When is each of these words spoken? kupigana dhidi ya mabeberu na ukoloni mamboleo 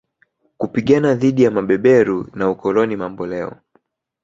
kupigana 0.57 1.13
dhidi 1.15 1.43
ya 1.43 1.51
mabeberu 1.51 2.29
na 2.33 2.49
ukoloni 2.49 2.95
mamboleo 2.95 3.55